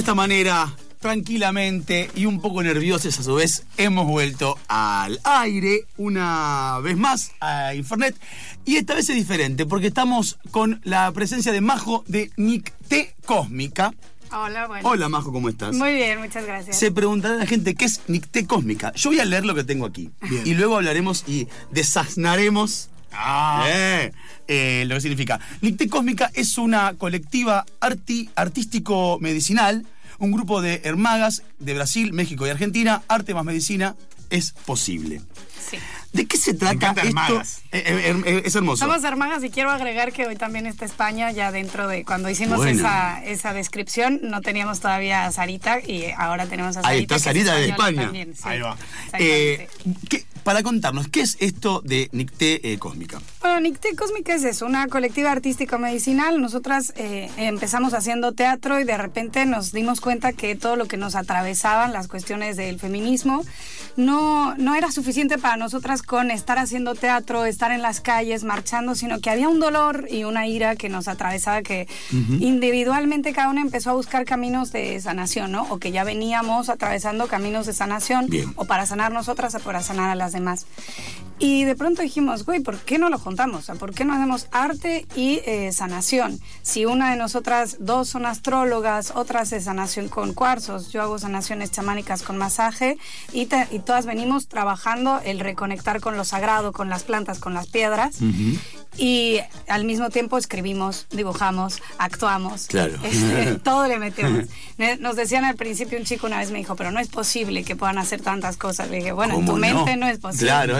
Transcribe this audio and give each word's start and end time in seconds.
esta 0.00 0.14
manera, 0.14 0.74
tranquilamente 0.98 2.10
y 2.14 2.24
un 2.24 2.40
poco 2.40 2.62
nerviosos 2.62 3.18
a 3.18 3.22
su 3.22 3.34
vez, 3.34 3.64
hemos 3.76 4.06
vuelto 4.06 4.58
al 4.66 5.20
aire 5.24 5.84
una 5.98 6.78
vez 6.82 6.96
más 6.96 7.32
a 7.38 7.74
Infernet. 7.74 8.16
Y 8.64 8.76
esta 8.76 8.94
vez 8.94 9.10
es 9.10 9.16
diferente 9.16 9.66
porque 9.66 9.88
estamos 9.88 10.38
con 10.50 10.80
la 10.84 11.12
presencia 11.12 11.52
de 11.52 11.60
Majo 11.60 12.02
de 12.08 12.30
Nicté 12.38 13.14
Cósmica. 13.26 13.92
Hola, 14.32 14.68
bueno. 14.68 14.88
Hola 14.88 15.08
Majo, 15.10 15.32
¿cómo 15.32 15.50
estás? 15.50 15.76
Muy 15.76 15.92
bien, 15.92 16.18
muchas 16.18 16.46
gracias. 16.46 16.78
Se 16.78 16.90
preguntará 16.90 17.34
la 17.34 17.46
gente 17.46 17.74
qué 17.74 17.84
es 17.84 18.00
Nicté 18.06 18.46
Cósmica. 18.46 18.94
Yo 18.94 19.10
voy 19.10 19.20
a 19.20 19.26
leer 19.26 19.44
lo 19.44 19.54
que 19.54 19.64
tengo 19.64 19.84
aquí. 19.84 20.08
Y 20.46 20.54
luego 20.54 20.76
hablaremos 20.76 21.24
y 21.28 21.46
desaznaremos 21.72 22.88
eh, 23.66 24.12
eh, 24.48 24.84
lo 24.86 24.94
que 24.94 25.00
significa. 25.02 25.40
Nicté 25.60 25.88
Cósmica 25.88 26.30
es 26.32 26.56
una 26.58 26.94
colectiva 26.94 27.66
arti- 27.80 28.30
artístico-medicinal, 28.36 29.84
un 30.20 30.30
grupo 30.30 30.62
de 30.62 30.80
hermagas 30.84 31.42
de 31.58 31.74
Brasil, 31.74 32.12
México 32.12 32.46
y 32.46 32.50
Argentina. 32.50 33.02
Arte 33.08 33.34
más 33.34 33.44
medicina 33.44 33.96
es 34.30 34.52
posible. 34.52 35.20
Sí. 35.68 35.76
¿De 36.12 36.26
qué 36.26 36.36
se 36.36 36.54
trata 36.54 36.90
esto? 36.90 37.00
Hermagas. 37.06 37.62
Eh, 37.72 37.82
eh, 37.86 38.22
eh, 38.26 38.42
es 38.44 38.54
hermoso. 38.56 38.84
Somos 38.84 39.04
hermanas 39.04 39.44
y 39.44 39.50
quiero 39.50 39.70
agregar 39.70 40.12
que 40.12 40.26
hoy 40.26 40.34
también 40.36 40.66
está 40.66 40.84
España, 40.84 41.30
ya 41.30 41.52
dentro 41.52 41.86
de 41.86 42.04
cuando 42.04 42.28
hicimos 42.30 42.58
Bueno. 42.58 42.78
esa, 42.80 43.22
esa 43.24 43.52
descripción, 43.52 44.20
no 44.22 44.40
teníamos 44.40 44.80
todavía 44.80 45.26
a 45.26 45.32
Sarita 45.32 45.78
y 45.80 46.06
ahora 46.16 46.46
tenemos 46.46 46.76
a 46.76 46.82
Sarita. 46.82 46.88
Ahí 46.90 47.02
está 47.02 47.16
es 47.16 47.22
Sarita 47.22 47.54
de 47.54 47.68
España. 47.68 48.02
también, 48.04 48.34
sí. 48.34 48.42
Ahí 48.44 48.60
va. 48.60 48.76
Eh, 49.18 49.68
Exactamente. 49.68 50.00
¿qué- 50.08 50.24
para 50.44 50.62
contarnos, 50.62 51.08
¿qué 51.08 51.20
es 51.22 51.36
esto 51.40 51.80
de 51.84 52.08
Nicté 52.12 52.72
eh, 52.72 52.78
Cósmica? 52.78 53.20
Bueno, 53.40 53.60
Nicté 53.60 53.94
Cósmica 53.96 54.34
es 54.34 54.44
eso, 54.44 54.66
una 54.66 54.86
colectiva 54.88 55.30
artístico-medicinal. 55.30 56.40
Nosotras 56.40 56.92
eh, 56.96 57.30
empezamos 57.36 57.94
haciendo 57.94 58.32
teatro 58.32 58.80
y 58.80 58.84
de 58.84 58.96
repente 58.96 59.46
nos 59.46 59.72
dimos 59.72 60.00
cuenta 60.00 60.32
que 60.32 60.56
todo 60.56 60.76
lo 60.76 60.86
que 60.86 60.96
nos 60.96 61.14
atravesaban, 61.14 61.92
las 61.92 62.08
cuestiones 62.08 62.56
del 62.56 62.78
feminismo, 62.78 63.44
no, 63.96 64.54
no 64.56 64.74
era 64.74 64.92
suficiente 64.92 65.38
para 65.38 65.56
nosotras 65.56 66.02
con 66.02 66.30
estar 66.30 66.58
haciendo 66.58 66.94
teatro, 66.94 67.44
estar 67.44 67.72
en 67.72 67.82
las 67.82 68.00
calles, 68.00 68.44
marchando, 68.44 68.94
sino 68.94 69.20
que 69.20 69.30
había 69.30 69.48
un 69.48 69.60
dolor 69.60 70.06
y 70.10 70.24
una 70.24 70.46
ira 70.46 70.76
que 70.76 70.88
nos 70.88 71.08
atravesaba 71.08 71.62
que 71.62 71.88
individualmente 72.40 73.32
cada 73.32 73.48
una 73.48 73.60
empezó 73.60 73.90
a 73.90 73.94
buscar 73.94 74.24
caminos 74.24 74.72
de 74.72 75.00
sanación, 75.00 75.52
¿no? 75.52 75.62
O 75.70 75.78
que 75.78 75.92
ya 75.92 76.04
veníamos 76.04 76.68
atravesando 76.68 77.26
caminos 77.26 77.66
de 77.66 77.72
sanación 77.72 78.26
Bien. 78.28 78.52
o 78.56 78.64
para 78.64 78.86
sanar 78.86 79.12
nosotras 79.12 79.54
o 79.54 79.60
para 79.60 79.82
sanar 79.82 80.10
a 80.10 80.14
las 80.14 80.29
demás. 80.32 80.66
Y 81.40 81.64
de 81.64 81.74
pronto 81.74 82.02
dijimos, 82.02 82.44
güey, 82.44 82.60
¿por 82.60 82.76
qué 82.78 82.98
no 82.98 83.08
lo 83.08 83.18
juntamos? 83.18 83.60
O 83.60 83.62
sea, 83.64 83.74
¿por 83.74 83.94
qué 83.94 84.04
no 84.04 84.12
hacemos 84.12 84.46
arte 84.52 85.06
y 85.16 85.40
eh, 85.46 85.72
sanación? 85.72 86.38
Si 86.62 86.84
una 86.84 87.10
de 87.10 87.16
nosotras 87.16 87.78
dos 87.80 88.08
son 88.10 88.26
astrólogas, 88.26 89.12
otra 89.16 89.40
hace 89.40 89.58
sanación 89.60 90.08
con 90.08 90.34
cuarzos, 90.34 90.92
yo 90.92 91.00
hago 91.00 91.18
sanaciones 91.18 91.70
chamánicas 91.70 92.22
con 92.22 92.36
masaje 92.36 92.98
y, 93.32 93.46
te- 93.46 93.66
y 93.70 93.78
todas 93.78 94.04
venimos 94.04 94.48
trabajando 94.48 95.18
el 95.24 95.40
reconectar 95.40 96.00
con 96.00 96.16
lo 96.18 96.24
sagrado, 96.26 96.72
con 96.72 96.90
las 96.90 97.04
plantas, 97.04 97.38
con 97.38 97.54
las 97.54 97.68
piedras. 97.68 98.16
Y 98.98 99.38
al 99.68 99.84
mismo 99.84 100.10
tiempo 100.10 100.36
escribimos, 100.36 101.06
dibujamos, 101.10 101.80
actuamos. 101.98 102.66
Claro. 102.66 102.98
Este, 103.10 103.54
todo 103.64 103.88
le 103.88 103.98
metemos. 103.98 104.44
Nos 105.00 105.16
decían 105.16 105.44
al 105.44 105.56
principio, 105.56 105.98
un 105.98 106.04
chico 106.04 106.26
una 106.26 106.38
vez 106.38 106.50
me 106.50 106.58
dijo, 106.58 106.76
pero 106.76 106.90
no 106.90 107.00
es 107.00 107.08
posible 107.08 107.64
que 107.64 107.76
puedan 107.76 107.98
hacer 107.98 108.20
tantas 108.20 108.56
cosas. 108.56 108.90
Le 108.90 108.98
dije, 108.98 109.12
bueno, 109.12 109.38
en 109.38 109.46
tu 109.46 109.56
mente 109.56 109.96
no 109.96 110.06
es 110.06 110.18
posible. 110.18 110.46
Claro, 110.46 110.78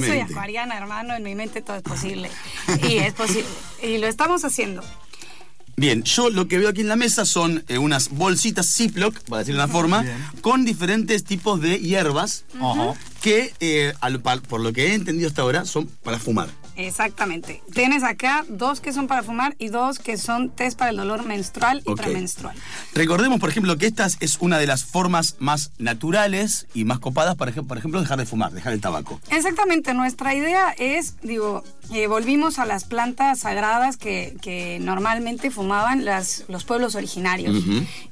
Yo 0.00 0.06
soy 0.06 0.20
acuariana, 0.20 0.76
hermano, 0.76 1.14
en 1.14 1.22
mi 1.22 1.34
mente 1.34 1.62
todo 1.62 1.76
es 1.76 1.82
posible. 1.82 2.30
Y 2.88 2.96
es 2.98 3.12
posible. 3.14 3.46
Y 3.82 3.98
lo 3.98 4.06
estamos 4.06 4.44
haciendo. 4.44 4.82
Bien, 5.76 6.02
yo 6.02 6.28
lo 6.28 6.46
que 6.46 6.58
veo 6.58 6.68
aquí 6.68 6.82
en 6.82 6.88
la 6.88 6.96
mesa 6.96 7.24
son 7.24 7.64
eh, 7.68 7.78
unas 7.78 8.10
bolsitas 8.10 8.66
Ziploc, 8.74 9.18
para 9.22 9.38
decirlo 9.38 9.60
de 9.60 9.64
una 9.64 9.72
forma, 9.72 10.02
Bien. 10.02 10.16
con 10.42 10.64
diferentes 10.66 11.24
tipos 11.24 11.60
de 11.62 11.78
hierbas 11.78 12.44
que, 13.22 13.54
eh, 13.60 13.94
al- 14.00 14.20
por 14.20 14.60
lo 14.60 14.72
que 14.74 14.88
he 14.88 14.94
entendido 14.94 15.28
hasta 15.28 15.40
ahora, 15.42 15.64
son 15.64 15.86
para 16.02 16.18
fumar. 16.18 16.50
Exactamente. 16.76 17.62
Tienes 17.72 18.02
acá 18.02 18.44
dos 18.48 18.80
que 18.80 18.92
son 18.92 19.06
para 19.06 19.22
fumar 19.22 19.54
y 19.58 19.68
dos 19.68 19.98
que 19.98 20.16
son 20.16 20.50
test 20.50 20.78
para 20.78 20.90
el 20.90 20.96
dolor 20.96 21.24
menstrual 21.24 21.82
y 21.86 21.94
premenstrual. 21.94 22.56
Recordemos, 22.94 23.40
por 23.40 23.50
ejemplo, 23.50 23.76
que 23.76 23.86
esta 23.86 24.06
es 24.20 24.38
una 24.40 24.58
de 24.58 24.66
las 24.66 24.84
formas 24.84 25.36
más 25.38 25.72
naturales 25.78 26.66
y 26.74 26.84
más 26.84 26.98
copadas, 26.98 27.36
para, 27.36 27.52
por 27.52 27.78
ejemplo, 27.78 28.00
dejar 28.00 28.18
de 28.18 28.26
fumar, 28.26 28.52
dejar 28.52 28.72
el 28.72 28.80
tabaco. 28.80 29.20
Exactamente, 29.30 29.94
nuestra 29.94 30.34
idea 30.34 30.74
es, 30.78 31.16
digo, 31.22 31.64
eh, 31.92 32.06
volvimos 32.06 32.58
a 32.58 32.66
las 32.66 32.84
plantas 32.84 33.40
sagradas 33.40 33.96
que, 33.96 34.36
que 34.40 34.78
normalmente 34.80 35.50
fumaban 35.50 36.04
las, 36.04 36.44
los 36.48 36.64
pueblos 36.64 36.94
originarios 36.94 37.56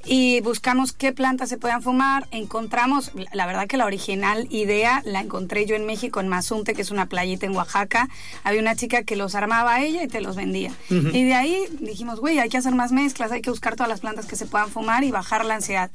y 0.05 0.41
buscamos 0.41 0.91
qué 0.91 1.13
plantas 1.13 1.49
se 1.49 1.57
puedan 1.57 1.81
fumar, 1.81 2.27
encontramos, 2.31 3.11
la 3.31 3.45
verdad 3.45 3.67
que 3.67 3.77
la 3.77 3.85
original 3.85 4.47
idea 4.49 5.01
la 5.05 5.21
encontré 5.21 5.65
yo 5.65 5.75
en 5.75 5.85
México, 5.85 6.19
en 6.19 6.27
Mazunte, 6.27 6.73
que 6.73 6.81
es 6.81 6.91
una 6.91 7.05
playita 7.07 7.45
en 7.45 7.55
Oaxaca, 7.55 8.09
había 8.49 8.61
una 8.61 8.75
chica 8.75 9.03
que 9.03 9.15
los 9.15 9.35
armaba 9.35 9.81
ella 9.81 10.03
y 10.03 10.07
te 10.07 10.21
los 10.21 10.35
vendía. 10.35 10.71
Y 10.89 11.23
de 11.23 11.33
ahí 11.33 11.63
dijimos, 11.79 12.19
güey, 12.19 12.39
hay 12.39 12.49
que 12.49 12.57
hacer 12.57 12.75
más 12.75 12.91
mezclas, 12.91 13.31
hay 13.31 13.41
que 13.41 13.49
buscar 13.49 13.75
todas 13.75 13.89
las 13.89 14.01
plantas 14.01 14.25
que 14.25 14.35
se 14.35 14.45
puedan 14.45 14.69
fumar 14.69 15.03
y 15.03 15.11
bajar 15.11 15.45
la 15.45 15.55
ansiedad. 15.55 15.91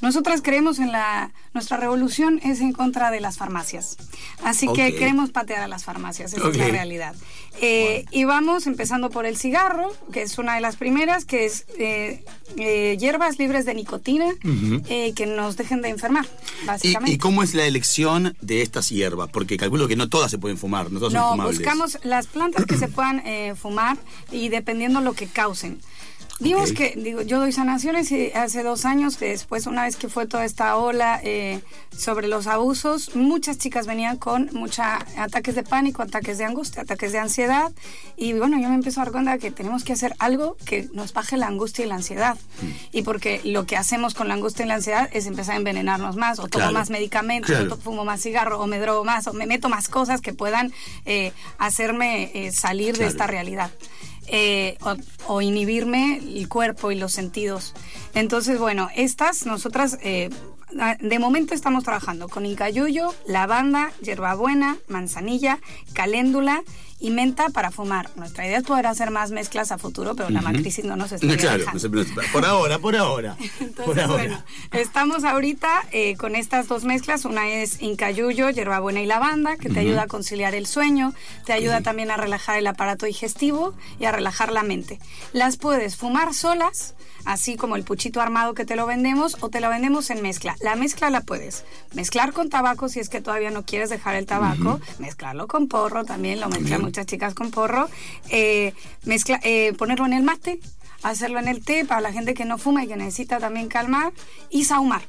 Nosotras 0.00 0.40
creemos 0.42 0.78
en 0.78 0.90
la... 0.90 1.30
Nuestra 1.54 1.76
revolución 1.76 2.40
es 2.42 2.60
en 2.60 2.72
contra 2.72 3.10
de 3.10 3.20
las 3.20 3.36
farmacias. 3.36 3.98
Así 4.42 4.66
que 4.72 4.94
queremos 4.96 5.30
patear 5.30 5.60
a 5.62 5.68
las 5.68 5.84
farmacias, 5.84 6.32
esa 6.32 6.48
es 6.48 6.56
la 6.56 6.66
realidad. 6.68 7.14
Eh, 7.60 8.06
Y 8.10 8.24
vamos 8.24 8.66
empezando 8.66 9.10
por 9.10 9.26
el 9.26 9.36
cigarro, 9.36 9.94
que 10.12 10.22
es 10.22 10.38
una 10.38 10.54
de 10.54 10.62
las 10.62 10.76
primeras, 10.76 11.24
que 11.26 11.44
es 11.44 11.66
eh, 11.78 12.24
eh, 12.56 12.96
hierbas 12.98 13.38
libres 13.38 13.66
de 13.66 13.74
nicotina 13.74 14.26
eh, 14.88 15.12
que 15.14 15.26
nos 15.26 15.56
dejen 15.58 15.82
de 15.82 15.90
enfermar, 15.90 16.26
¿Y, 16.62 16.66
básicamente. 16.66 17.12
y 17.12 17.18
cómo 17.18 17.42
es 17.42 17.54
la 17.54 17.66
elección 17.66 18.34
de 18.40 18.62
estas 18.62 18.88
hierbas? 18.88 19.28
Porque 19.30 19.56
calculo 19.58 19.86
que 19.88 19.96
no 19.96 20.08
todas 20.08 20.30
se 20.30 20.38
pueden 20.38 20.56
fumar, 20.56 20.90
no 20.90 20.98
todas 21.00 21.12
son 21.12 21.20
No, 21.22 21.30
fumables. 21.32 21.58
buscamos 21.58 21.98
las 22.02 22.26
plantas 22.26 22.64
que 22.64 22.78
se 22.78 22.88
puedan 22.88 23.20
eh, 23.26 23.54
fumar 23.60 23.98
y 24.32 24.48
dependiendo 24.48 25.00
lo 25.02 25.12
que 25.12 25.26
causen. 25.26 25.80
Vimos 26.42 26.72
que, 26.72 26.94
digo, 26.96 27.22
yo 27.22 27.38
doy 27.38 27.52
sanaciones 27.52 28.10
y 28.10 28.32
hace 28.32 28.64
dos 28.64 28.84
años, 28.84 29.16
que 29.16 29.26
después, 29.26 29.66
una 29.68 29.84
vez 29.84 29.94
que 29.96 30.08
fue 30.08 30.26
toda 30.26 30.44
esta 30.44 30.76
ola 30.76 31.20
eh, 31.22 31.60
sobre 31.96 32.26
los 32.26 32.48
abusos, 32.48 33.14
muchas 33.14 33.58
chicas 33.58 33.86
venían 33.86 34.16
con 34.16 34.50
muchos 34.52 34.84
ataques 35.16 35.54
de 35.54 35.62
pánico, 35.62 36.02
ataques 36.02 36.38
de 36.38 36.44
angustia, 36.44 36.82
ataques 36.82 37.12
de 37.12 37.18
ansiedad. 37.20 37.70
Y 38.16 38.32
bueno, 38.32 38.58
yo 38.60 38.68
me 38.68 38.74
empiezo 38.74 39.00
a 39.00 39.04
dar 39.04 39.12
cuenta 39.12 39.38
que 39.38 39.52
tenemos 39.52 39.84
que 39.84 39.92
hacer 39.92 40.16
algo 40.18 40.56
que 40.64 40.88
nos 40.92 41.12
baje 41.12 41.36
la 41.36 41.46
angustia 41.46 41.84
y 41.84 41.88
la 41.88 41.94
ansiedad. 41.94 42.36
Mm. 42.60 42.66
Y 42.96 43.02
porque 43.02 43.40
lo 43.44 43.64
que 43.64 43.76
hacemos 43.76 44.14
con 44.14 44.26
la 44.26 44.34
angustia 44.34 44.64
y 44.64 44.68
la 44.68 44.74
ansiedad 44.74 45.08
es 45.12 45.26
empezar 45.26 45.54
a 45.54 45.58
envenenarnos 45.58 46.16
más, 46.16 46.40
o 46.40 46.48
tomo 46.48 46.62
Claro. 46.64 46.72
más 46.72 46.90
medicamentos, 46.90 47.50
Claro. 47.50 47.74
o 47.74 47.76
fumo 47.76 48.04
más 48.04 48.20
cigarro, 48.20 48.58
o 48.60 48.66
me 48.66 48.80
drogo 48.80 49.04
más, 49.04 49.28
o 49.28 49.32
me 49.32 49.46
meto 49.46 49.68
más 49.68 49.88
cosas 49.88 50.20
que 50.20 50.32
puedan 50.32 50.72
eh, 51.06 51.32
hacerme 51.58 52.30
eh, 52.34 52.50
salir 52.50 52.98
de 52.98 53.06
esta 53.06 53.28
realidad. 53.28 53.70
Eh, 54.28 54.78
o, 55.26 55.40
inhibirme 55.42 56.18
el 56.18 56.48
cuerpo 56.48 56.92
y 56.92 56.96
los 56.96 57.12
sentidos. 57.12 57.74
Entonces, 58.14 58.58
bueno, 58.58 58.88
estas 58.94 59.46
nosotras 59.46 59.98
eh, 60.02 60.30
de 61.00 61.18
momento 61.18 61.54
estamos 61.54 61.84
trabajando 61.84 62.28
con 62.28 62.46
incayuyo, 62.46 63.14
lavanda, 63.26 63.92
hierbabuena, 64.00 64.78
manzanilla, 64.88 65.58
caléndula 65.92 66.62
y 67.02 67.10
menta 67.10 67.48
para 67.50 67.70
fumar. 67.70 68.08
Nuestra 68.16 68.46
idea 68.46 68.58
es 68.58 68.64
poder 68.64 68.86
hacer 68.86 69.10
más 69.10 69.30
mezclas 69.32 69.72
a 69.72 69.76
futuro, 69.78 70.14
pero 70.14 70.30
la 70.30 70.40
macrisis 70.40 70.84
no 70.84 70.96
nos 70.96 71.12
está 71.12 71.26
Claro, 71.36 71.64
no 71.74 71.78
se- 71.80 71.88
no 71.90 72.04
se- 72.04 72.28
por 72.32 72.44
ahora, 72.46 72.78
por 72.78 72.96
ahora. 72.96 73.36
Entonces, 73.60 73.84
por 73.84 74.00
ahora. 74.00 74.14
bueno, 74.14 74.42
estamos 74.70 75.24
ahorita 75.24 75.68
eh, 75.90 76.16
con 76.16 76.36
estas 76.36 76.68
dos 76.68 76.84
mezclas. 76.84 77.24
Una 77.24 77.48
es 77.48 77.82
incayuyo, 77.82 78.48
hierbabuena 78.50 79.00
y 79.02 79.06
lavanda, 79.06 79.56
que 79.56 79.68
te 79.68 79.80
ayuda 79.80 80.02
a 80.02 80.06
conciliar 80.06 80.54
el 80.54 80.66
sueño, 80.66 81.12
te 81.44 81.52
ayuda 81.52 81.80
también 81.82 82.10
a 82.10 82.16
relajar 82.16 82.56
el 82.56 82.66
aparato 82.68 83.06
digestivo 83.06 83.74
y 83.98 84.04
a 84.04 84.12
relajar 84.12 84.52
la 84.52 84.62
mente. 84.62 84.98
Las 85.32 85.56
puedes 85.56 85.96
fumar 85.96 86.32
solas, 86.34 86.94
así 87.24 87.56
como 87.56 87.76
el 87.76 87.84
puchito 87.84 88.20
armado 88.20 88.54
que 88.54 88.64
te 88.64 88.76
lo 88.76 88.86
vendemos, 88.86 89.36
o 89.40 89.48
te 89.48 89.60
lo 89.60 89.68
vendemos 89.68 90.10
en 90.10 90.22
mezcla. 90.22 90.56
La 90.60 90.76
mezcla 90.76 91.10
la 91.10 91.20
puedes 91.20 91.64
mezclar 91.94 92.32
con 92.32 92.48
tabaco 92.48 92.88
si 92.88 93.00
es 93.00 93.08
que 93.08 93.20
todavía 93.20 93.50
no 93.50 93.64
quieres 93.64 93.90
dejar 93.90 94.14
el 94.14 94.26
tabaco, 94.26 94.80
mezclarlo 94.98 95.46
con 95.48 95.66
porro 95.68 96.04
también, 96.04 96.40
lo 96.40 96.48
mezclan 96.48 96.70
También. 96.70 96.91
Muchas 96.92 97.06
chicas 97.06 97.32
con 97.32 97.50
porro, 97.50 97.88
eh, 98.28 98.74
mezcla, 99.04 99.40
eh, 99.42 99.72
ponerlo 99.78 100.04
en 100.04 100.12
el 100.12 100.22
mate, 100.22 100.60
hacerlo 101.02 101.38
en 101.38 101.48
el 101.48 101.64
té 101.64 101.86
para 101.86 102.02
la 102.02 102.12
gente 102.12 102.34
que 102.34 102.44
no 102.44 102.58
fuma 102.58 102.84
y 102.84 102.86
que 102.88 102.96
necesita 102.96 103.38
también 103.38 103.68
calmar, 103.68 104.12
y 104.50 104.64
saumar. 104.64 105.00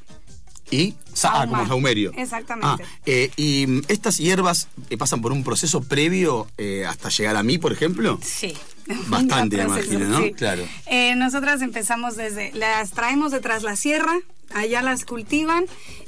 Y 0.70 0.94
sa- 1.12 1.42
ah, 1.42 1.46
como 1.46 1.66
saumerio. 1.68 2.10
Exactamente. 2.16 2.84
Ah, 2.84 3.00
eh, 3.04 3.30
¿Y 3.36 3.66
estas 3.92 4.16
hierbas 4.16 4.68
eh, 4.88 4.96
pasan 4.96 5.20
por 5.20 5.30
un 5.32 5.44
proceso 5.44 5.82
previo 5.82 6.46
eh, 6.56 6.86
hasta 6.88 7.10
llegar 7.10 7.36
a 7.36 7.42
mí, 7.42 7.58
por 7.58 7.70
ejemplo? 7.70 8.18
Sí. 8.22 8.54
Bastante, 9.08 9.56
me 9.58 9.64
Proceso, 9.66 9.92
imagino, 9.92 10.18
¿no? 10.18 10.24
sí. 10.24 10.32
Claro. 10.32 10.64
Eh, 10.86 11.14
nosotras 11.16 11.60
empezamos 11.60 12.16
desde, 12.16 12.50
las 12.54 12.92
traemos 12.92 13.30
detrás 13.30 13.62
la 13.62 13.76
sierra, 13.76 14.18
allá 14.54 14.82
las 14.82 15.04
cultivan 15.04 15.66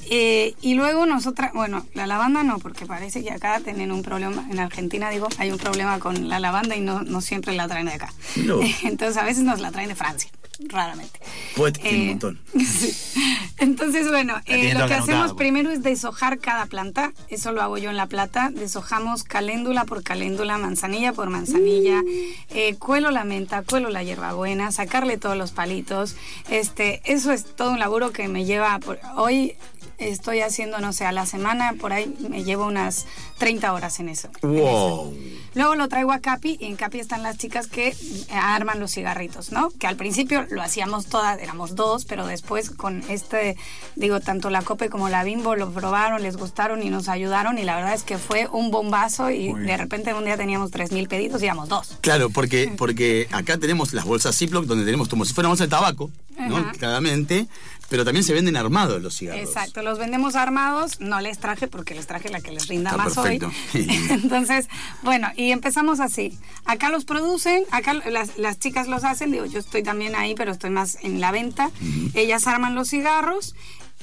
eh, 0.08 0.54
y 0.60 0.74
luego 0.74 1.04
nosotras, 1.04 1.52
bueno, 1.52 1.84
la 1.94 2.06
lavanda 2.06 2.42
no, 2.42 2.58
porque 2.58 2.86
parece 2.86 3.22
que 3.22 3.32
acá 3.32 3.60
tienen 3.60 3.90
un 3.90 4.02
problema, 4.02 4.46
en 4.50 4.60
Argentina 4.60 5.10
digo, 5.10 5.28
hay 5.38 5.50
un 5.50 5.58
problema 5.58 5.98
con 5.98 6.28
la 6.28 6.38
lavanda 6.38 6.76
y 6.76 6.80
no, 6.80 7.02
no 7.02 7.20
siempre 7.20 7.54
la 7.54 7.66
traen 7.66 7.86
de 7.86 7.94
acá. 7.94 8.12
No. 8.36 8.60
Entonces 8.84 9.16
a 9.16 9.24
veces 9.24 9.42
nos 9.42 9.60
la 9.60 9.72
traen 9.72 9.88
de 9.88 9.96
Francia. 9.96 10.30
Raramente. 10.68 11.20
Poet 11.56 11.72
tiene 11.78 11.98
un 12.02 12.08
montón. 12.08 12.40
Entonces, 13.58 14.08
bueno, 14.10 14.34
eh, 14.46 14.74
lo 14.74 14.86
que 14.86 14.94
hacemos 14.94 15.28
pues. 15.32 15.38
primero 15.38 15.70
es 15.70 15.82
deshojar 15.82 16.38
cada 16.38 16.66
planta. 16.66 17.12
Eso 17.28 17.52
lo 17.52 17.62
hago 17.62 17.78
yo 17.78 17.90
en 17.90 17.96
la 17.96 18.06
plata. 18.06 18.50
Deshojamos 18.52 19.22
caléndula 19.24 19.84
por 19.84 20.02
caléndula, 20.02 20.58
manzanilla 20.58 21.12
por 21.12 21.30
manzanilla. 21.30 22.02
eh, 22.50 22.76
cuelo 22.78 23.10
la 23.10 23.24
menta, 23.24 23.62
cuelo 23.62 23.88
la 23.90 24.02
hierbabuena, 24.02 24.72
sacarle 24.72 25.16
todos 25.16 25.36
los 25.36 25.52
palitos. 25.52 26.16
Este, 26.50 27.00
eso 27.04 27.32
es 27.32 27.44
todo 27.56 27.70
un 27.70 27.78
laburo 27.78 28.10
que 28.12 28.28
me 28.28 28.44
lleva. 28.44 28.78
por- 28.78 29.00
hoy 29.16 29.54
estoy 29.98 30.40
haciendo, 30.40 30.78
no 30.78 30.92
sé, 30.92 31.06
a 31.06 31.12
la 31.12 31.26
semana, 31.26 31.74
por 31.78 31.92
ahí 31.92 32.14
me 32.28 32.44
llevo 32.44 32.66
unas 32.66 33.06
30 33.38 33.72
horas 33.72 34.00
en 34.00 34.08
eso. 34.08 34.28
en 34.42 34.56
eso. 34.56 34.64
Wow. 34.64 35.14
Luego 35.54 35.74
lo 35.74 35.88
traigo 35.88 36.12
a 36.12 36.20
Capi 36.20 36.58
y 36.60 36.66
en 36.66 36.76
Capi 36.76 37.00
están 37.00 37.22
las 37.22 37.38
chicas 37.38 37.66
que 37.66 37.88
eh, 37.88 37.96
arman 38.30 38.78
los 38.78 38.92
cigarritos, 38.92 39.52
¿no? 39.52 39.70
Que 39.70 39.86
al 39.86 39.96
principio 39.96 40.46
lo 40.50 40.62
hacíamos 40.62 41.06
todas, 41.06 41.40
éramos 41.40 41.74
dos, 41.74 42.04
pero 42.04 42.26
después 42.26 42.70
con 42.70 43.02
este, 43.08 43.56
digo, 43.94 44.20
tanto 44.20 44.50
la 44.50 44.62
Cope 44.62 44.90
como 44.90 45.08
la 45.08 45.24
Bimbo 45.24 45.56
lo 45.56 45.70
probaron, 45.70 46.22
les 46.22 46.36
gustaron 46.36 46.82
y 46.82 46.90
nos 46.90 47.08
ayudaron 47.08 47.58
y 47.58 47.64
la 47.64 47.76
verdad 47.76 47.94
es 47.94 48.02
que 48.02 48.18
fue 48.18 48.48
un 48.52 48.70
bombazo 48.70 49.30
y 49.30 49.52
de 49.52 49.76
repente 49.76 50.12
un 50.12 50.24
día 50.24 50.36
teníamos 50.36 50.70
3.000 50.72 51.08
pedidos 51.08 51.42
y 51.42 51.46
éramos 51.46 51.68
dos. 51.68 51.96
Claro, 52.00 52.30
porque, 52.30 52.72
porque 52.76 53.28
acá 53.30 53.58
tenemos 53.58 53.92
las 53.92 54.04
bolsas 54.04 54.36
Ziploc 54.36 54.66
donde 54.66 54.84
tenemos 54.84 55.08
como 55.08 55.24
si 55.24 55.32
fuera 55.32 55.48
bolsa 55.48 55.64
de 55.64 55.70
tabaco, 55.70 56.10
¿no? 56.38 56.70
Claramente, 56.72 57.46
pero 57.88 58.04
también 58.04 58.24
se 58.24 58.34
venden 58.34 58.56
armados 58.56 59.00
los 59.02 59.16
cigarros. 59.16 59.48
Exacto, 59.48 59.82
los 59.82 59.98
vendemos 59.98 60.34
armados, 60.34 61.00
no 61.00 61.20
les 61.20 61.38
traje 61.38 61.68
porque 61.68 61.94
les 61.94 62.06
traje 62.06 62.28
la 62.28 62.40
que 62.40 62.50
les 62.50 62.66
rinda 62.68 62.90
Está 62.90 63.04
más 63.04 63.14
perfecto. 63.14 63.50
hoy. 63.74 63.88
Entonces, 64.10 64.68
bueno, 65.02 65.28
y 65.36 65.50
empezamos 65.52 66.00
así. 66.00 66.38
Acá 66.64 66.88
los 66.88 67.04
producen, 67.04 67.64
acá 67.70 67.94
las, 67.94 68.38
las 68.38 68.58
chicas 68.58 68.88
los 68.88 69.04
hacen, 69.04 69.30
digo, 69.32 69.46
yo 69.46 69.58
estoy 69.58 69.82
también 69.82 70.14
ahí, 70.16 70.34
pero 70.34 70.52
estoy 70.52 70.70
más 70.70 70.98
en 71.02 71.20
la 71.20 71.32
venta. 71.32 71.70
Ellas 72.14 72.46
arman 72.46 72.74
los 72.74 72.90
cigarros. 72.90 73.54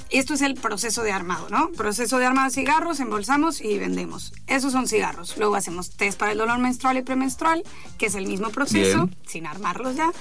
Esto 0.10 0.34
es 0.34 0.42
el 0.42 0.56
proceso 0.56 1.04
de 1.04 1.12
armado, 1.12 1.50
¿no? 1.50 1.72
Proceso 1.72 2.18
de 2.18 2.26
armado 2.26 2.48
de 2.50 2.54
cigarros, 2.54 3.00
embolsamos 3.00 3.62
y 3.62 3.78
vendemos. 3.78 4.34
Esos 4.48 4.72
son 4.72 4.88
cigarros. 4.88 5.38
Luego 5.38 5.56
hacemos 5.56 5.92
test 5.92 6.20
para 6.20 6.32
el 6.32 6.38
dolor 6.38 6.58
menstrual 6.60 6.98
y 6.98 7.02
premenstrual, 7.04 7.64
que 7.98 8.08
es 8.08 8.16
el 8.16 8.28
mismo 8.28 8.50
proceso, 8.50 9.06
Bien. 9.06 9.18
sin 9.28 9.48
armarlos 9.48 9.96
ya. 9.96 10.12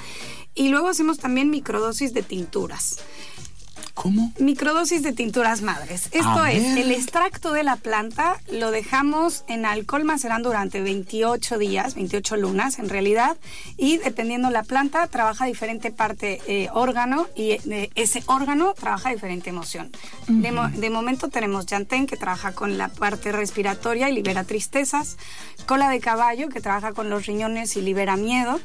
Y 0.55 0.69
luego 0.69 0.89
hacemos 0.89 1.19
también 1.19 1.51
microdosis 1.51 2.13
de 2.13 2.23
tinturas. 2.23 2.99
¿Cómo? 3.95 4.33
Microdosis 4.39 5.03
de 5.03 5.13
tinturas 5.13 5.61
madres. 5.61 6.09
Esto 6.13 6.29
A 6.41 6.51
es, 6.51 6.63
ver. 6.63 6.79
el 6.79 6.93
extracto 6.93 7.53
de 7.53 7.63
la 7.63 7.77
planta 7.77 8.41
lo 8.51 8.71
dejamos 8.71 9.45
en 9.49 9.67
alcohol 9.67 10.05
macerando 10.05 10.49
durante 10.49 10.81
28 10.81 11.59
días, 11.59 11.95
28 11.95 12.37
lunas 12.39 12.79
en 12.79 12.89
realidad, 12.89 13.37
y 13.77 13.99
dependiendo 13.99 14.51
la 14.51 14.63
planta 14.63 15.07
trabaja 15.09 15.45
diferente 15.45 15.93
parte 15.93 16.41
eh, 16.47 16.69
órgano 16.73 17.27
y 17.37 17.51
eh, 17.53 17.91
ese 17.95 18.23
órgano 18.27 18.73
trabaja 18.73 19.11
diferente 19.11 19.51
emoción. 19.51 19.91
de, 20.27 20.53
mo- 20.53 20.69
de 20.69 20.89
momento 20.91 21.29
tenemos 21.29 21.67
Yantén 21.67 22.07
que 22.07 22.17
trabaja 22.17 22.53
con 22.53 22.79
la 22.79 22.89
parte 22.89 23.31
respiratoria 23.31 24.09
y 24.09 24.15
libera 24.15 24.45
tristezas, 24.45 25.19
cola 25.67 25.91
de 25.91 26.01
caballo 26.01 26.49
que 26.49 26.61
trabaja 26.63 26.93
con 26.95 27.11
los 27.11 27.27
riñones 27.27 27.77
y 27.77 27.83
libera 27.83 28.17
miedo, 28.17 28.59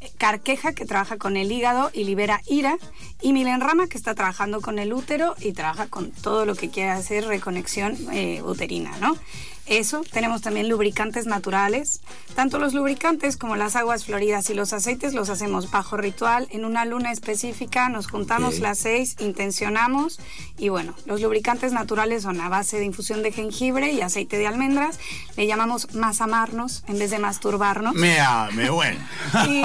eh, 0.00 0.10
carqueja 0.18 0.72
que 0.74 0.84
trabaja 0.84 1.16
con 1.16 1.38
el 1.38 1.50
hígado 1.50 1.90
y 1.94 2.04
libera 2.04 2.42
ira, 2.46 2.76
y 3.22 3.32
milenrama 3.32 3.86
que 3.86 3.96
está 3.96 4.14
trabajando 4.14 4.60
con 4.60 4.73
el 4.78 4.92
útero 4.92 5.34
y 5.40 5.52
trabaja 5.52 5.86
con 5.86 6.10
todo 6.10 6.46
lo 6.46 6.54
que 6.54 6.70
quiera 6.70 6.96
hacer 6.96 7.26
reconexión 7.26 7.96
eh, 8.12 8.42
uterina, 8.42 8.96
¿no? 9.00 9.16
Eso, 9.66 10.02
tenemos 10.12 10.42
también 10.42 10.68
lubricantes 10.68 11.26
naturales. 11.26 12.00
Tanto 12.34 12.58
los 12.58 12.74
lubricantes 12.74 13.36
como 13.36 13.56
las 13.56 13.76
aguas 13.76 14.04
floridas 14.04 14.50
y 14.50 14.54
los 14.54 14.72
aceites 14.72 15.14
los 15.14 15.30
hacemos 15.30 15.70
bajo 15.70 15.96
ritual. 15.96 16.48
En 16.50 16.64
una 16.64 16.84
luna 16.84 17.12
específica 17.12 17.88
nos 17.88 18.08
juntamos 18.08 18.58
las 18.58 18.78
seis, 18.78 19.16
intencionamos 19.20 20.20
y 20.58 20.68
bueno, 20.68 20.94
los 21.06 21.20
lubricantes 21.20 21.72
naturales 21.72 22.22
son 22.22 22.40
a 22.40 22.48
base 22.48 22.78
de 22.78 22.84
infusión 22.84 23.22
de 23.22 23.32
jengibre 23.32 23.92
y 23.92 24.00
aceite 24.02 24.36
de 24.36 24.46
almendras. 24.46 24.98
Le 25.36 25.46
llamamos 25.46 25.94
masamarnos 25.94 26.84
en 26.86 26.98
vez 26.98 27.10
de 27.10 27.18
masturbarnos. 27.18 27.94
Me, 27.94 28.18
ah, 28.20 28.50
me 28.52 28.70
bueno. 28.70 29.00
Y 29.48 29.62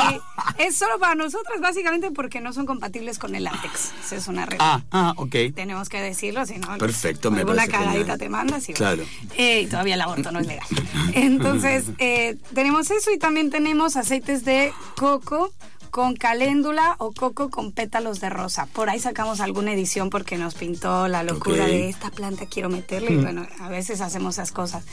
es 0.58 0.78
solo 0.78 1.00
para 1.00 1.16
nosotras 1.16 1.60
básicamente 1.62 2.12
porque 2.12 2.42
no 2.42 2.54
son 2.54 2.66
compatibles 2.66 3.20
con 3.20 3.36
el 3.36 3.44
látex. 3.44 3.92
Esa 4.06 4.16
es 4.16 4.28
una 4.28 4.46
regla. 4.46 4.66
Ah, 4.66 4.82
ah, 4.92 5.14
ok. 5.18 5.36
Tenemos 5.56 5.90
que 5.90 6.02
decirlo, 6.02 6.46
si 6.46 6.58
no. 6.58 6.78
Perfecto, 6.78 7.32
me 7.32 7.46
parece 7.46 7.70
cagadita 7.70 8.00
genial. 8.00 8.18
te 8.20 8.30
mandas 8.30 8.70
y 8.70 8.74
Claro. 8.74 9.04
Eh, 9.38 9.62
y 9.62 9.68
todavía 9.68 9.89
el 9.92 10.02
aborto 10.02 10.32
no 10.32 10.40
es 10.40 10.48
legal. 10.48 10.68
Entonces, 11.14 11.86
eh, 12.00 12.38
tenemos 12.54 12.90
eso 12.92 13.12
y 13.12 13.18
también 13.18 13.50
tenemos 13.50 13.96
aceites 13.96 14.46
de 14.46 14.72
coco 14.96 15.52
con 15.92 16.16
caléndula 16.16 16.96
o 17.00 17.12
coco 17.12 17.50
con 17.50 17.72
pétalos 17.72 18.20
de 18.20 18.30
rosa. 18.30 18.68
Por 18.68 18.92
ahí 18.92 19.00
sacamos 19.00 19.40
alguna 19.40 19.74
edición 19.74 20.12
porque 20.12 20.38
nos 20.38 20.54
pintó 20.54 21.08
la 21.08 21.24
locura 21.24 21.64
Ok. 21.64 21.70
de 21.72 21.90
esta 21.90 22.12
planta 22.12 22.46
quiero 22.46 22.70
meterle 22.70 23.14
y 23.14 23.16
bueno, 23.18 23.48
a 23.60 23.70
veces 23.70 24.00
hacemos 24.02 24.36
esas 24.36 24.52
cosas. 24.52 24.84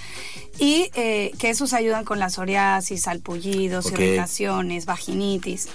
Y 0.58 0.90
eh, 0.94 1.32
que 1.38 1.50
esos 1.50 1.74
ayudan 1.74 2.06
con 2.06 2.18
la 2.18 2.30
psoriasis, 2.30 3.02
salpullidos, 3.02 3.86
Ok. 3.86 3.92
irritaciones, 3.92 4.86
vaginitis. 4.86 5.68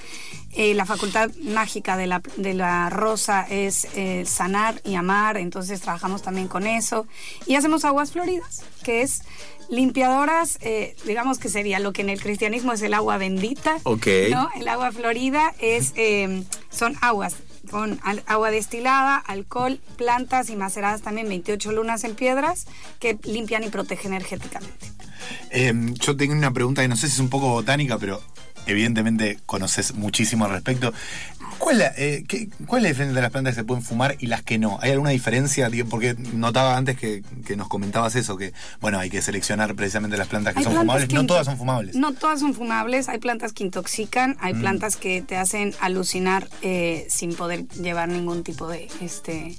Eh, 0.53 0.74
la 0.74 0.86
facultad 0.86 1.31
mágica 1.44 1.95
de 1.98 2.07
la, 2.07 2.21
de 2.38 2.53
la 2.53 2.89
rosa 2.89 3.45
es 3.50 3.88
eh, 3.95 4.25
sanar 4.25 4.81
y 4.83 4.95
amar, 4.95 5.38
entonces 5.38 5.80
trabajamos 5.81 6.21
también 6.21 6.48
con 6.48 6.68
eso. 6.68 7.07
Y 7.45 7.56
hacemos 7.56 7.86
aguas 7.86 8.12
floridas, 8.12 8.63
que 8.83 9.01
es 9.01 9.21
limpiadoras, 9.69 10.57
eh, 10.62 10.95
digamos 11.06 11.39
que 11.39 11.48
sería 11.50 11.80
lo 11.80 11.94
que 11.94 12.01
en 12.01 12.09
el 12.09 12.21
cristianismo 12.21 12.74
es 12.74 12.81
el 12.81 12.94
agua 12.94 13.18
bendita. 13.18 13.77
Ok. 13.83 14.07
¿no? 14.30 14.50
El 14.56 14.68
agua 14.68 14.92
florida 14.92 15.53
es, 15.59 15.94
eh, 15.95 16.44
son 16.69 16.95
aguas 17.01 17.36
con 17.69 18.00
al- 18.03 18.24
agua 18.27 18.51
destilada, 18.51 19.15
alcohol, 19.15 19.80
plantas 19.95 20.50
y 20.50 20.56
maceradas 20.57 21.01
también 21.01 21.30
28 21.30 21.71
lunas 21.71 22.03
en 22.03 22.15
piedras 22.15 22.65
que 23.00 23.18
limpian 23.24 23.63
y 23.63 23.69
protegen 23.69 24.13
energéticamente. 24.13 24.88
Eh, 25.51 25.74
yo 25.94 26.18
tengo 26.18 26.33
una 26.33 26.51
pregunta 26.51 26.81
que 26.81 26.88
no 26.89 26.98
sé 26.98 27.07
si 27.07 27.13
es 27.13 27.19
un 27.19 27.30
poco 27.30 27.48
botánica, 27.50 27.98
pero 27.98 28.21
evidentemente 28.71 29.39
conoces 29.45 29.94
muchísimo 29.95 30.45
al 30.45 30.51
respecto. 30.51 30.94
¿Cuál, 31.61 31.75
es 31.75 31.79
la- 31.87 31.93
eh, 31.97 32.23
qué- 32.27 32.49
¿Cuál 32.65 32.79
es 32.79 32.83
la 32.83 32.89
diferencia 32.89 33.15
de 33.15 33.21
las 33.21 33.31
plantas 33.31 33.53
que 33.53 33.61
se 33.61 33.63
pueden 33.65 33.83
fumar 33.83 34.15
y 34.19 34.25
las 34.27 34.41
que 34.41 34.57
no? 34.57 34.79
¿Hay 34.81 34.91
alguna 34.91 35.11
diferencia? 35.11 35.69
Porque 35.89 36.15
notaba 36.33 36.75
antes 36.75 36.97
que, 36.97 37.23
que 37.45 37.55
nos 37.55 37.67
comentabas 37.67 38.15
eso, 38.15 38.36
que 38.36 38.51
bueno, 38.81 39.00
hay 39.00 39.09
que 39.09 39.21
seleccionar 39.21 39.75
precisamente 39.75 40.17
las 40.17 40.27
plantas 40.27 40.53
que 40.53 40.59
Hay 40.59 40.63
son 40.65 40.74
plantas 40.74 40.86
fumables. 40.88 41.07
que 41.09 41.15
No 41.15 41.25
todas 41.27 41.45
son 41.45 41.57
fumables. 41.57 41.95
No 41.95 42.13
todas 42.13 42.39
son 42.39 42.53
fumables. 42.55 43.09
Hay 43.09 43.19
plantas 43.19 43.53
que 43.53 43.63
intoxican, 43.63 44.38
hay 44.39 44.53
Mm. 44.55 44.59
plantas 44.59 44.95
que 44.97 45.21
te 45.21 45.38
hacen 45.38 45.74
alucinar 45.79 46.50
eh, 46.63 47.05
sin 47.09 47.36
poder 47.36 47.67
llevar 47.69 48.09
ningún 48.09 48.43
tipo 48.43 48.67
de, 48.67 48.88
este, 49.00 49.55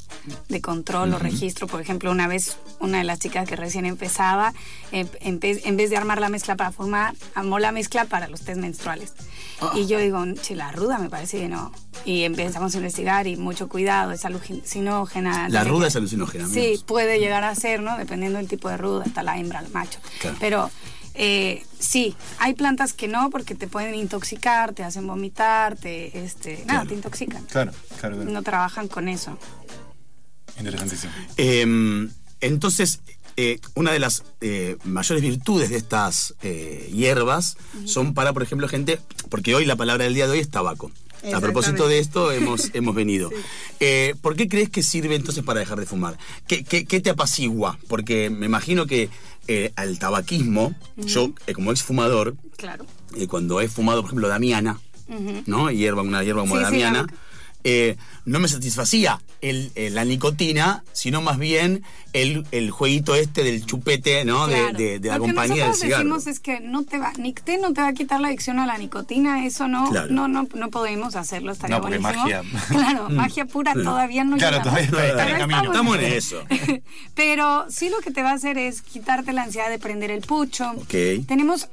de 0.49 0.61
control 0.61 1.15
o 1.15 1.19
registro. 1.19 1.67
Por 1.69 1.81
ejemplo, 1.81 2.11
una 2.11 2.27
vez 2.27 2.57
una 2.81 2.99
de 2.99 3.05
las 3.05 3.21
chicas 3.21 3.49
que 3.49 3.55
recién 3.57 3.87
empezaba, 3.87 4.53
em- 4.91 5.09
empe- 5.21 5.61
en 5.65 5.77
vez 5.77 5.89
de 5.91 5.97
armar 5.97 6.21
la 6.21 6.29
mezcla 6.29 6.57
para 6.57 6.73
fumar, 6.73 7.15
armó 7.35 7.59
la 7.61 7.71
mezcla 7.73 8.05
para 8.07 8.27
los 8.29 8.41
test 8.43 8.61
menstruales. 8.61 9.13
Y 9.77 9.87
yo 9.87 9.99
digo, 10.01 10.25
che, 10.43 10.57
la 10.57 10.73
ruda 10.73 10.99
me 10.99 11.09
parece 11.09 11.39
que 11.39 11.49
no. 11.49 11.71
Y 12.05 12.23
empezamos 12.23 12.75
a 12.75 12.79
investigar 12.79 13.27
y 13.27 13.37
mucho 13.37 13.69
cuidado, 13.69 14.13
es 14.13 14.25
alucinógena. 14.25 15.49
La 15.49 15.65
ruda 15.65 15.89
es 15.89 15.97
alucinógena. 15.97 16.49
Sí, 16.49 16.61
amigos. 16.61 16.85
puede 16.85 17.19
llegar 17.19 17.45
a 17.45 17.55
ser, 17.55 17.81
¿no? 17.83 17.97
Dependiendo 17.97 18.39
del 18.39 18.49
tipo 18.49 18.69
de 18.69 18.77
ruda, 18.77 19.05
está 19.05 19.23
la 19.23 19.39
hembra, 19.39 19.61
el 19.61 19.71
macho. 19.71 20.01
Claro. 20.21 20.37
Pero 20.41 20.71
eh, 21.15 21.65
sí, 21.79 22.17
hay 22.39 22.55
plantas 22.55 22.93
que 22.93 23.09
no 23.09 23.31
porque 23.31 23.55
te 23.55 23.67
pueden 23.67 23.95
intoxicar, 23.95 24.73
te 24.73 24.83
hacen 24.83 25.07
vomitar, 25.07 25.77
te, 25.77 26.25
este, 26.25 26.65
nada, 26.67 26.87
te 26.87 26.95
intoxican. 26.95 27.45
Claro, 27.45 27.73
claro, 28.01 28.17
claro. 28.17 28.31
No 28.31 28.43
trabajan 28.43 28.89
con 28.89 29.09
eso. 29.09 29.39
Interesantísimo. 30.59 31.13
Eh, 31.37 32.09
entonces, 32.41 33.01
eh, 33.37 33.61
una 33.75 33.93
de 33.93 33.99
las 33.99 34.25
eh, 34.41 34.77
mayores 34.85 35.23
virtudes 35.23 35.71
de 35.71 35.77
estas 35.77 36.35
eh, 36.43 36.91
hierbas 36.93 37.57
son 37.87 38.13
para, 38.13 38.33
por 38.33 38.43
ejemplo, 38.43 38.69
gente, 38.69 39.01
porque 39.31 39.55
hoy 39.55 39.65
la 39.65 39.77
palabra 39.77 40.05
del 40.05 40.15
día 40.15 40.27
de 40.27 40.33
hoy 40.33 40.39
es 40.41 40.51
tabaco. 40.51 40.91
A 41.33 41.41
propósito 41.41 41.87
de 41.89 41.99
esto 41.99 42.33
hemos, 42.33 42.71
hemos 42.75 42.95
venido. 42.95 43.31
Eh, 43.85 44.15
¿Por 44.23 44.37
qué 44.37 44.47
crees 44.49 44.71
que 44.71 44.81
sirve 44.81 45.17
entonces 45.17 45.43
para 45.43 45.59
dejar 45.59 45.81
de 45.81 45.87
fumar? 45.87 46.17
¿Qué, 46.47 46.63
qué- 46.63 46.85
qué 46.85 47.01
te 47.01 47.11
apacigua? 47.11 47.81
Porque 47.89 48.31
me 48.31 48.47
imagino 48.47 48.87
que 48.87 49.11
eh, 49.49 49.73
al 49.75 49.99
tabaquismo, 49.99 50.73
yo 50.97 51.33
eh, 51.49 51.53
como 51.53 51.73
ex 51.73 51.83
fumador, 51.83 52.37
Claro. 52.57 52.87
cuando 53.29 53.61
he 53.61 53.67
fumado, 53.67 54.03
por 54.03 54.11
ejemplo, 54.11 54.29
damiana, 54.29 54.79
¿no? 55.47 55.69
Hierba, 55.73 56.03
una 56.03 56.23
hierba 56.23 56.43
como 56.43 56.55
Sí, 56.59 56.63
damiana, 56.63 57.07
eh, 57.65 57.97
no 58.25 58.41
me 58.41 58.49
satisfacía 58.49 59.21
el, 59.41 59.73
eh, 59.75 59.91
la 59.91 60.05
nicotina, 60.05 60.85
sino 60.93 61.21
más 61.23 61.39
bien 61.39 61.83
el, 62.13 62.47
el 62.53 62.71
jueguito 62.71 63.15
este 63.15 63.43
del 63.43 63.65
chupete, 63.67 64.25
¿no? 64.25 64.47
De- 64.47 64.55
Claro. 64.57 64.79
De, 64.79 64.99
de 65.01 65.09
la 65.09 65.19
Lo 65.19 65.25
que 65.25 65.29
compañía 65.31 65.55
del 65.57 65.67
nosotros 65.69 65.81
cigarro. 65.81 65.99
decimos 66.05 66.27
es 66.27 66.41
que 66.41 66.61
no 66.61 66.85
te 66.85 66.99
va, 66.99 67.13
Nicté 67.19 67.59
no 67.59 67.73
te 67.73 67.81
va 67.81 67.89
a 67.89 67.93
quitar 67.93 68.21
la 68.21 68.29
adicción 68.29 68.59
a 68.59 68.67
la 68.67 68.79
nicotina, 68.79 69.45
eso 69.47 69.67
no, 69.69 69.89
Claro. 69.91 70.09
no, 70.13 70.29
no, 70.29 70.47
no 70.55 70.71
podemos 70.71 71.17
hacerlo, 71.17 71.53
estaría 71.53 71.77
No, 71.77 71.83
porque 71.83 71.99
buenísimo. 71.99 72.25
magia. 72.25 72.43
Claro, 72.69 73.09
magia 73.11 73.45
pura 73.47 73.73
todavía 73.75 74.25
no 74.25 74.37
Claro, 74.37 74.59
llegamos. 74.59 74.89
todavía 74.89 75.09
está- 75.09 75.23
está 75.23 75.31
en 75.31 75.39
camino. 75.39 75.73
Estamos 75.73 75.99
en 75.99 76.05
eso. 76.13 76.45
Pero 77.15 77.67
sí 77.69 77.89
lo 77.89 77.99
que 77.99 78.11
te 78.11 78.23
va 78.23 78.31
a 78.31 78.35
hacer 78.35 78.59
es 78.59 78.83
quitarte 78.83 79.33
la 79.33 79.43
ansiedad 79.45 79.71
de 79.71 79.79
prender 79.79 80.11
el 80.11 80.21
pucho. 80.23 80.71
Ok. 80.77 80.95
Tenemos 81.27 81.69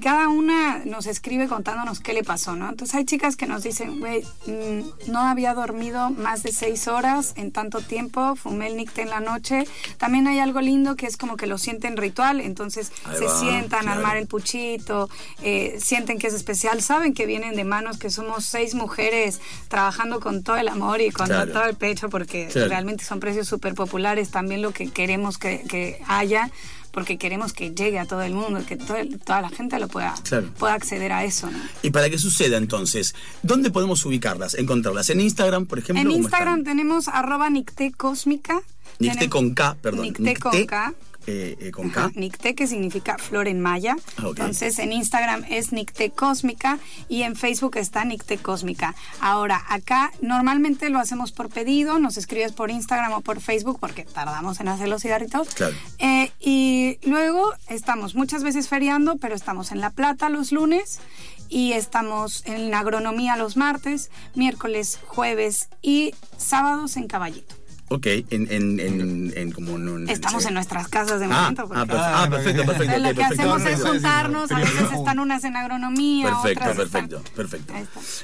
cada 0.00 0.28
una 0.28 0.82
nos 0.84 1.06
escribe 1.06 1.48
contándonos 1.48 2.00
qué 2.00 2.12
le 2.12 2.22
pasó, 2.22 2.54
¿no? 2.54 2.68
Entonces 2.68 2.94
hay 2.94 3.04
chicas 3.04 3.36
que 3.36 3.46
nos 3.46 3.62
dicen, 3.62 4.00
güey, 4.00 4.22
mm, 4.46 5.10
no 5.10 5.20
había 5.20 5.54
dormido 5.54 6.10
más 6.10 6.42
de 6.42 6.52
seis 6.52 6.88
horas 6.88 7.34
en 7.36 7.52
tanto 7.52 7.80
tiempo, 7.80 8.36
fumé 8.36 8.68
el 8.68 8.76
nicte 8.76 9.02
en 9.02 9.10
la 9.10 9.20
noche. 9.20 9.64
También 9.98 10.26
hay 10.28 10.38
algo 10.38 10.60
lindo 10.60 10.96
que 10.96 11.06
es 11.06 11.16
como 11.16 11.36
que 11.36 11.46
lo 11.46 11.58
sienten 11.58 11.96
ritual, 11.96 12.40
entonces 12.40 12.92
se 13.18 13.28
sientan 13.28 13.88
a 13.88 13.92
armar 13.92 14.16
el 14.16 14.26
puchito, 14.26 15.08
eh, 15.42 15.78
sienten 15.82 16.18
que 16.18 16.28
es 16.28 16.34
especial, 16.34 16.82
saben 16.82 17.14
que 17.14 17.26
vienen 17.26 17.56
de 17.56 17.64
manos, 17.64 17.98
que 17.98 18.10
somos 18.10 18.44
seis 18.44 18.74
mujeres 18.74 19.40
trabajando 19.68 20.20
con 20.20 20.42
todo 20.42 20.56
el 20.56 20.68
amor 20.68 21.00
y 21.00 21.10
con 21.10 21.28
todo 21.28 21.64
el 21.64 21.74
pecho, 21.74 22.08
porque 22.08 22.48
realmente 22.54 23.04
son 23.04 23.20
precios 23.20 23.48
súper 23.48 23.74
populares, 23.74 24.30
también 24.30 24.62
lo 24.62 24.72
que 24.72 24.90
queremos 24.90 25.38
que, 25.38 25.64
que 25.68 26.00
haya 26.06 26.50
porque 26.92 27.18
queremos 27.18 27.52
que 27.52 27.74
llegue 27.74 27.98
a 27.98 28.06
todo 28.06 28.22
el 28.22 28.34
mundo, 28.34 28.64
que 28.66 28.76
toda 28.76 29.40
la 29.40 29.48
gente 29.48 29.78
lo 29.78 29.88
pueda, 29.88 30.14
pueda 30.58 30.74
acceder 30.74 31.12
a 31.12 31.24
eso. 31.24 31.50
¿no? 31.50 31.58
Y 31.82 31.90
para 31.90 32.08
que 32.10 32.18
suceda 32.18 32.58
entonces, 32.58 33.14
¿dónde 33.42 33.70
podemos 33.70 34.04
ubicarlas, 34.04 34.54
encontrarlas? 34.54 35.10
¿En 35.10 35.20
Instagram, 35.20 35.66
por 35.66 35.78
ejemplo? 35.78 36.02
En 36.02 36.10
Instagram 36.10 36.64
tenemos 36.64 37.08
arroba 37.08 37.50
nictecósmica. 37.50 38.62
Nicte 38.98 39.28
con 39.28 39.54
K, 39.54 39.76
perdón. 39.80 40.02
Nicte 40.04 40.36
con 40.36 40.66
K. 40.66 40.94
Eh, 41.26 41.56
eh, 41.60 41.70
con 41.70 41.90
K. 41.90 42.10
Nicte, 42.14 42.54
que 42.54 42.66
significa 42.66 43.16
flor 43.18 43.46
en 43.46 43.60
maya. 43.60 43.96
Ah, 44.18 44.24
Entonces 44.28 44.78
en 44.78 44.92
Instagram 44.92 45.44
es 45.48 45.72
Nicte 45.72 46.10
Cósmica 46.10 46.78
y 47.08 47.22
en 47.22 47.36
Facebook 47.36 47.76
está 47.76 48.04
Nicte 48.04 48.38
Cósmica. 48.38 48.94
Ahora, 49.20 49.62
acá 49.68 50.10
normalmente 50.20 50.90
lo 50.90 50.98
hacemos 50.98 51.32
por 51.32 51.48
pedido, 51.48 51.98
nos 51.98 52.16
escribes 52.16 52.52
por 52.52 52.70
Instagram 52.70 53.12
o 53.12 53.20
por 53.20 53.40
Facebook 53.40 53.78
porque 53.80 54.04
tardamos 54.04 54.60
en 54.60 54.68
hacer 54.68 54.88
los 54.88 55.02
cigarritos. 55.02 55.48
Claro. 55.54 55.76
Eh, 55.98 56.32
y 56.40 56.98
luego 57.04 57.52
estamos 57.68 58.14
muchas 58.14 58.42
veces 58.42 58.68
feriando, 58.68 59.16
pero 59.16 59.34
estamos 59.34 59.70
en 59.72 59.80
La 59.80 59.90
Plata 59.90 60.28
los 60.28 60.50
lunes 60.50 61.00
y 61.48 61.72
estamos 61.72 62.42
en 62.46 62.74
agronomía 62.74 63.36
los 63.36 63.56
martes, 63.56 64.10
miércoles, 64.34 64.98
jueves 65.06 65.68
y 65.82 66.14
sábados 66.36 66.96
en 66.96 67.06
Caballito. 67.06 67.61
Ok, 67.92 68.06
en, 68.06 68.50
en, 68.50 69.32
en, 69.36 69.52
como 69.52 69.76
Estamos 70.08 70.46
en 70.46 70.54
nuestras 70.54 70.88
casas 70.88 71.20
de 71.20 71.26
ah, 71.26 71.42
momento. 71.42 71.68
Ah, 71.74 72.22
ah, 72.22 72.30
perfecto, 72.30 72.64
perfecto. 72.64 72.98
lo 72.98 73.14
que 73.14 73.22
hacemos 73.22 73.62
es 73.66 73.82
juntarnos, 73.82 74.50
a 74.50 74.60
veces 74.60 74.92
están 74.92 75.18
unas 75.18 75.44
en 75.44 75.56
agronomía. 75.56 76.30
Perfecto, 76.42 76.74
perfecto, 76.74 77.22
perfecto. 77.36 77.74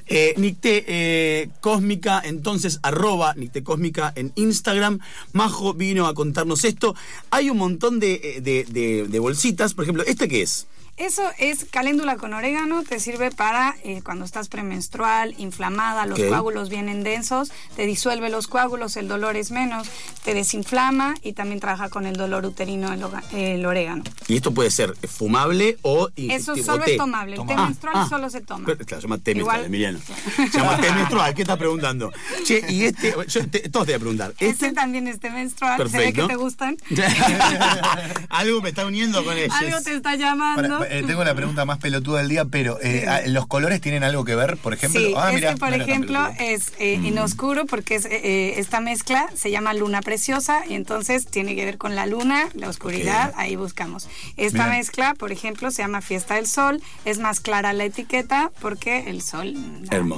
Eh, 0.07 0.33
Nicte 0.39 0.85
eh, 0.89 1.51
Cósmica, 1.61 2.23
entonces, 2.25 2.81
arroba 2.83 3.35
Nicte 3.35 3.63
Cósmica 3.63 4.11
en 4.17 4.33
Instagram. 4.37 5.01
Majo 5.35 5.75
vino 5.75 6.07
a 6.07 6.15
contarnos 6.15 6.65
esto. 6.65 6.95
Hay 7.31 7.51
un 7.51 7.59
montón 7.59 8.01
de, 8.01 8.41
de, 8.43 8.65
de, 8.65 9.07
de 9.07 9.19
bolsitas, 9.19 9.75
por 9.75 9.85
ejemplo, 9.85 10.03
¿este 10.07 10.29
qué 10.29 10.41
es? 10.41 10.67
Eso 10.99 11.23
es 11.39 11.65
caléndula 11.65 12.17
con 12.17 12.35
orégano, 12.35 12.83
te 12.83 12.99
sirve 12.99 13.31
para 13.31 13.77
eh, 13.85 14.03
cuando 14.03 14.25
estás 14.25 14.49
premenstrual, 14.49 15.33
inflamada, 15.39 16.07
los 16.07 16.19
coágulos 16.19 16.71
vienen 16.71 17.05
densos, 17.05 17.53
te 17.77 17.87
disuelve 17.87 18.31
los 18.31 18.49
coágulos, 18.49 18.97
el 18.97 19.07
dolor 19.07 19.37
es 19.37 19.53
menos, 19.59 19.89
te 20.25 20.35
desinflama 20.35 21.15
y 21.23 21.33
también 21.33 21.61
trabaja 21.61 21.89
con 21.89 22.07
el 22.07 22.17
dolor 22.17 22.45
uterino 22.45 22.93
el, 23.33 23.67
orégano. 23.67 24.05
¿Y 24.27 24.37
esto 24.37 24.53
puede 24.53 24.71
ser 24.71 24.95
fumable 25.09 25.79
o 25.83 26.11
Eso 26.17 26.57
solo 26.57 26.85
es 26.85 26.97
tomable, 26.97 27.37
el 27.37 27.47
té 27.47 27.57
menstrual 27.57 27.95
ah, 27.97 28.07
solo 28.09 28.31
se 28.31 28.41
toma. 28.41 28.65
claro, 28.65 28.85
se 28.85 29.01
llama 29.01 29.19
té 29.19 29.35
menstrual, 29.35 29.65
Emiliano. 29.65 29.99
Se 30.37 30.59
llama 30.59 30.77
té 30.81 30.93
menstrual, 30.95 31.35
¿qué 31.35 31.43
estás 31.43 31.57
preguntando? 31.57 32.13
Che, 32.45 32.63
y 32.69 32.85
este, 32.85 33.15
yo 33.27 33.49
te, 33.49 33.61
todos 33.69 33.87
te 33.87 33.93
voy 33.93 33.97
a 33.97 33.99
preguntar. 33.99 34.31
Este, 34.33 34.49
este 34.49 34.73
también 34.73 35.09
es 35.09 35.19
té 35.21 35.31
menstrual, 35.31 35.77
Perfecto. 35.77 35.99
se 35.99 36.07
ve 36.07 36.13
que 36.13 36.35
te 36.35 36.37
gustan. 36.37 36.77
Algo 38.29 38.61
me 38.61 38.71
está 38.71 38.87
uniendo 38.87 39.25
con 39.25 39.37
ellos. 39.37 39.55
Algo 39.59 39.81
te 39.81 39.95
está 39.95 40.15
llamando. 40.17 40.85
Eh, 40.85 41.05
tengo 41.07 41.25
la 41.25 41.35
pregunta 41.35 41.65
más 41.65 41.79
pelotuda 41.79 42.19
del 42.19 42.29
día, 42.29 42.45
pero 42.45 42.79
eh, 42.83 43.07
ah, 43.09 43.21
¿los 43.27 43.47
colores 43.47 43.81
tienen 43.81 44.05
algo 44.05 44.25
que 44.25 44.35
ver, 44.35 44.57
por 44.57 44.75
ejemplo? 44.75 45.01
Sí, 45.01 45.15
ah, 45.17 45.33
este, 45.33 45.57
por 45.57 45.73
ejemplo, 45.73 46.29
es 46.39 46.73
eh, 46.79 46.99
mm. 46.99 47.07
en 47.07 47.19
oscuro 47.19 47.67
porque 47.67 47.97
es, 47.97 48.07
esta 48.11 48.81
mezcla 48.81 49.29
se 49.39 49.51
llama 49.51 49.73
luna 49.73 50.03
preciosa 50.03 50.65
y 50.69 50.75
entonces 50.75 51.27
tiene 51.27 51.55
que 51.55 51.65
ver 51.65 51.79
con 51.79 51.95
la 51.95 52.07
luna, 52.07 52.49
la 52.55 52.69
oscuridad, 52.69 53.33
ahí 53.37 53.55
buscamos. 53.55 54.09
Esta 54.37 54.67
mezcla, 54.67 55.15
por 55.15 55.31
ejemplo, 55.31 55.71
se 55.71 55.83
llama 55.83 56.01
Fiesta 56.01 56.35
del 56.35 56.49
Sol, 56.49 56.83
es 57.05 57.19
más 57.19 57.39
clara 57.39 57.73
la 57.73 57.85
etiqueta 57.85 58.51
porque 58.61 59.09
el 59.09 59.23
sol 59.23 59.55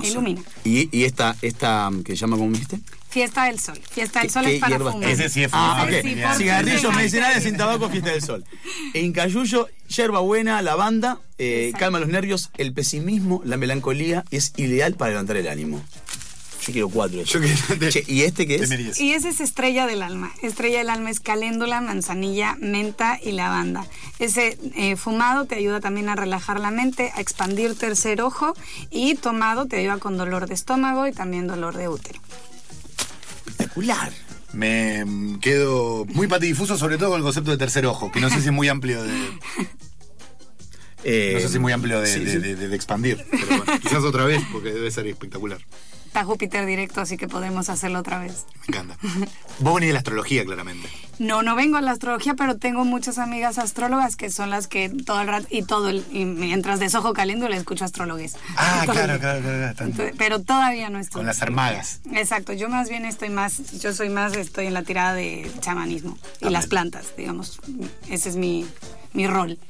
ilumina. 0.02 0.42
¿Y, 0.64 0.88
y 0.96 1.04
esta, 1.04 1.36
esta 1.42 1.90
que 2.04 2.12
se 2.12 2.20
llama, 2.22 2.38
¿cómo 2.38 2.50
dijiste? 2.52 2.80
Fiesta 3.10 3.44
del 3.44 3.58
Sol. 3.58 3.78
Fiesta 3.90 4.20
del 4.20 4.30
Sol 4.30 4.46
es 4.46 4.60
para 4.60 4.78
fumar. 4.78 5.10
Ese 5.10 5.28
sí 5.28 5.42
es 5.42 5.50
ah, 5.52 5.74
fumable. 5.80 6.24
Ah, 6.24 6.34
Cigarrillos 6.36 6.94
medicinales 6.94 7.42
sin 7.42 7.56
tabaco, 7.56 7.90
Fiesta 7.90 8.10
del 8.10 8.22
Sol. 8.22 8.44
En 8.94 9.12
Cayuyo, 9.12 9.68
yerba 9.88 10.20
buena, 10.20 10.62
lavanda, 10.62 11.18
eh, 11.36 11.72
calma 11.76 11.98
los 11.98 12.08
nervios, 12.08 12.50
el 12.56 12.72
pesimismo, 12.72 13.42
la 13.44 13.56
melancolía 13.56 14.24
es 14.30 14.52
ideal 14.56 14.94
para 14.94 15.10
levantar 15.10 15.36
el 15.36 15.48
ánimo. 15.48 15.84
Yo 16.70 16.72
quiero 16.72 16.88
cuatro. 16.90 17.22
Yo 17.22 17.40
¿Y 18.06 18.22
este 18.22 18.46
qué 18.46 18.56
es? 18.56 19.00
Y 19.00 19.12
ese 19.12 19.28
es 19.28 19.40
estrella 19.40 19.86
del 19.86 20.02
alma. 20.02 20.32
Estrella 20.42 20.78
del 20.78 20.90
alma 20.90 21.10
es 21.10 21.20
caléndula, 21.20 21.80
manzanilla, 21.80 22.56
menta 22.60 23.18
y 23.22 23.32
lavanda. 23.32 23.86
Ese 24.18 24.58
eh, 24.76 24.96
fumado 24.96 25.46
te 25.46 25.54
ayuda 25.54 25.80
también 25.80 26.08
a 26.08 26.16
relajar 26.16 26.60
la 26.60 26.70
mente, 26.70 27.12
a 27.14 27.20
expandir 27.20 27.74
tercer 27.74 28.22
ojo 28.22 28.54
y 28.90 29.14
tomado 29.14 29.66
te 29.66 29.76
ayuda 29.76 29.98
con 29.98 30.16
dolor 30.16 30.46
de 30.46 30.54
estómago 30.54 31.06
y 31.06 31.12
también 31.12 31.46
dolor 31.46 31.76
de 31.76 31.88
útero 31.88 32.20
espectacular. 33.60 34.12
Me 34.52 35.04
quedo 35.40 36.04
muy 36.06 36.26
patidifuso, 36.26 36.76
sobre 36.76 36.98
todo 36.98 37.10
con 37.10 37.18
el 37.18 37.24
concepto 37.24 37.52
de 37.52 37.56
tercer 37.56 37.86
ojo, 37.86 38.10
que 38.10 38.20
no 38.20 38.28
sé 38.30 38.40
si 38.40 38.46
es 38.46 38.52
muy 38.52 38.68
amplio 38.68 39.00
de. 39.02 39.12
no 41.34 41.40
sé 41.40 41.48
si 41.48 41.54
es 41.54 41.60
muy 41.60 41.72
amplio 41.72 42.00
de, 42.00 42.18
de 42.18 42.74
expandir, 42.74 43.24
pero 43.30 43.46
bueno, 43.46 43.64
quizás 43.80 44.02
otra 44.02 44.24
vez, 44.24 44.42
porque 44.50 44.72
debe 44.72 44.90
ser 44.90 45.06
espectacular. 45.06 45.60
Está 46.10 46.24
Júpiter 46.24 46.66
directo, 46.66 47.00
así 47.00 47.16
que 47.16 47.28
podemos 47.28 47.68
hacerlo 47.68 48.00
otra 48.00 48.18
vez. 48.18 48.44
Me 48.66 48.76
encanta. 48.76 48.96
Vos 49.60 49.74
venís 49.76 49.90
de 49.90 49.92
la 49.92 50.00
astrología, 50.00 50.44
claramente. 50.44 50.88
No, 51.20 51.44
no 51.44 51.54
vengo 51.54 51.76
a 51.76 51.80
la 51.80 51.92
astrología, 51.92 52.34
pero 52.34 52.56
tengo 52.56 52.84
muchas 52.84 53.18
amigas 53.18 53.58
astrólogas 53.58 54.16
que 54.16 54.28
son 54.28 54.50
las 54.50 54.66
que 54.66 54.88
todo 54.88 55.20
el 55.20 55.28
rato, 55.28 55.46
y 55.50 55.62
todo 55.62 55.88
el, 55.88 56.04
y 56.10 56.24
mientras 56.24 56.80
desojo 56.80 57.12
caliendo 57.12 57.48
le 57.48 57.56
escucho 57.56 57.84
astrólogos. 57.84 58.32
Ah, 58.56 58.82
claro, 58.90 59.20
claro, 59.20 59.40
claro, 59.40 60.12
pero 60.18 60.42
todavía 60.42 60.90
no 60.90 60.98
estoy. 60.98 61.20
Con 61.20 61.26
las 61.26 61.42
armadas. 61.42 62.00
Exacto, 62.12 62.54
yo 62.54 62.68
más 62.68 62.88
bien 62.88 63.04
estoy 63.04 63.30
más, 63.30 63.80
yo 63.80 63.94
soy 63.94 64.08
más, 64.08 64.34
estoy 64.34 64.66
en 64.66 64.74
la 64.74 64.82
tirada 64.82 65.14
de 65.14 65.48
chamanismo 65.60 66.18
y 66.40 66.50
las 66.50 66.66
plantas, 66.66 67.14
digamos. 67.16 67.60
Ese 68.08 68.30
es 68.30 68.34
mi, 68.34 68.66
mi 69.12 69.28
rol. 69.28 69.60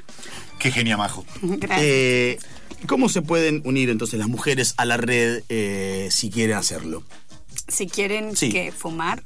Qué 0.59 0.73
genia, 0.73 0.97
Majo. 0.97 1.27
Gracias. 1.43 1.81
Eh, 1.83 2.39
¿Cómo 2.87 3.09
se 3.09 3.23
pueden 3.23 3.63
unir 3.65 3.91
entonces 3.91 4.19
las 4.19 4.29
mujeres 4.29 4.75
a 4.77 4.85
la 4.85 4.97
red 4.97 5.43
eh, 5.49 6.09
si 6.11 6.31
quieren 6.31 6.57
hacerlo? 6.57 7.03
Si 7.71 7.87
quieren 7.87 8.35
que 8.35 8.73
fumar 8.73 9.23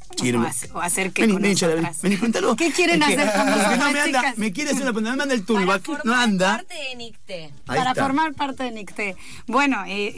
o, 0.75 0.81
hacer 0.81 1.13
que 1.13 1.27
vení, 1.27 1.39
vení, 1.39 1.89
vení, 2.03 2.17
cuéntalo. 2.17 2.57
¿Qué 2.57 2.71
quieren 2.73 3.03
hacer 3.03 3.33
con 3.33 3.47
no 3.79 3.91
me, 3.91 4.01
anda, 4.01 4.35
me 4.37 4.53
quiere 4.53 4.71
hacer 4.71 4.83
una 4.83 4.93
pregunta, 4.93 5.11
me 5.11 5.17
manda 5.17 5.35
el 5.35 5.45
toolback, 5.45 6.05
no 6.05 6.15
anda. 6.15 6.57
Parte 6.59 6.75
de 6.75 6.97
NICTE. 6.97 7.51
Para 7.65 7.95
formar 7.95 8.35
parte 8.35 8.65
de 8.65 8.71
NICTE. 8.71 9.17
Bueno, 9.47 9.85
eh, 9.87 10.15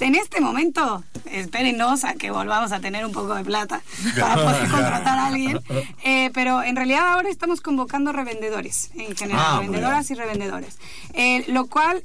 en 0.00 0.14
este 0.14 0.40
momento, 0.40 1.04
espérenos 1.30 2.04
a 2.04 2.14
que 2.14 2.30
volvamos 2.30 2.72
a 2.72 2.80
tener 2.80 3.04
un 3.04 3.12
poco 3.12 3.34
de 3.34 3.44
plata 3.44 3.82
para 4.18 4.34
poder 4.34 4.68
contratar 4.70 5.18
a 5.18 5.26
alguien. 5.26 5.60
Eh, 6.06 6.30
pero 6.34 6.62
en 6.62 6.76
realidad 6.76 7.08
ahora 7.08 7.30
estamos 7.30 7.60
convocando 7.60 8.12
revendedores, 8.12 8.90
en 8.94 9.16
general, 9.16 9.44
ah, 9.46 9.56
revendedoras 9.60 10.10
y 10.10 10.14
revendedores. 10.14 10.76
Eh, 11.14 11.44
lo 11.48 11.66
cual, 11.66 12.02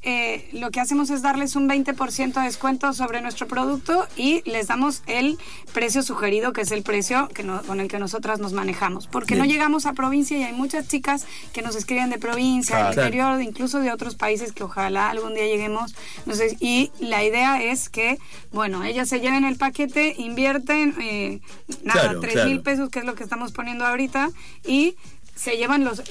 lo 0.53 0.71
que 0.71 0.79
hacemos 0.79 1.09
es 1.09 1.21
darles 1.21 1.55
un 1.55 1.67
20% 1.67 2.33
de 2.33 2.41
descuento 2.41 2.93
sobre 2.93 3.21
nuestro 3.21 3.47
producto 3.47 4.07
y 4.15 4.41
les 4.45 4.67
damos 4.67 5.01
el 5.07 5.37
precio 5.73 6.03
sugerido, 6.03 6.53
que 6.53 6.61
es 6.61 6.71
el 6.71 6.83
precio 6.83 7.27
que 7.33 7.43
con 7.43 7.79
el 7.79 7.87
que 7.87 7.99
nosotras 7.99 8.39
nos 8.39 8.53
manejamos. 8.53 9.07
Porque 9.07 9.35
no 9.35 9.45
llegamos 9.45 9.85
a 9.85 9.93
provincia 9.93 10.37
y 10.37 10.43
hay 10.43 10.53
muchas 10.53 10.87
chicas 10.87 11.25
que 11.53 11.61
nos 11.61 11.75
escriben 11.75 12.09
de 12.09 12.17
provincia, 12.17 12.77
del 12.77 12.93
interior, 12.93 13.41
incluso 13.41 13.79
de 13.79 13.91
otros 13.91 14.15
países 14.15 14.51
que 14.51 14.63
ojalá 14.63 15.09
algún 15.09 15.33
día 15.33 15.45
lleguemos. 15.45 15.95
Sé, 16.31 16.57
y 16.59 16.91
la 16.99 17.23
idea 17.23 17.61
es 17.61 17.89
que, 17.89 18.17
bueno, 18.51 18.83
ellas 18.83 19.09
se 19.09 19.19
lleven 19.19 19.43
el 19.45 19.57
paquete, 19.57 20.15
invierten, 20.17 20.95
eh, 21.01 21.39
nada, 21.83 22.19
tres 22.19 22.45
mil 22.45 22.61
pesos, 22.61 22.89
que 22.89 22.99
es 22.99 23.05
lo 23.05 23.15
que 23.15 23.23
estamos 23.23 23.51
poniendo 23.51 23.85
ahorita, 23.85 24.29
y 24.65 24.95
se 25.39 25.55
llevan 25.55 25.85
los, 25.85 26.03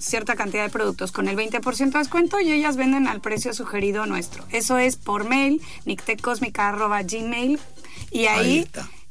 cierta 0.00 0.36
cantidad 0.36 0.62
de 0.62 0.68
productos 0.68 1.10
con 1.10 1.26
el 1.28 1.36
20% 1.36 1.90
de 1.90 1.98
descuento 1.98 2.38
y 2.40 2.52
ellas 2.52 2.76
venden 2.76 3.08
al 3.08 3.22
precio 3.22 3.54
sugerido 3.54 4.04
nuestro. 4.04 4.44
Eso 4.50 4.76
es 4.76 4.96
por 4.96 5.26
mail, 5.26 5.62
nictecosmica.gmail 5.86 7.58
y 8.14 8.26
ahí, 8.26 8.66